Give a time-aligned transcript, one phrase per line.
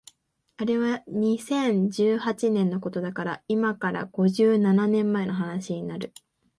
[0.57, 6.11] あれは二千十八年のことだから今から五十七年前の話になる